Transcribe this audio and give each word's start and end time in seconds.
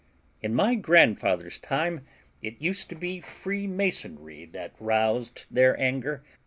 In 0.41 0.55
my 0.55 0.73
grandfather's 0.73 1.59
time 1.59 2.07
it 2.41 2.59
used 2.59 2.89
to 2.89 2.95
be 2.95 3.21
Freemasonry 3.21 4.45
that 4.45 4.73
roused 4.79 5.45
their 5.53 5.79
anger. 5.79 6.23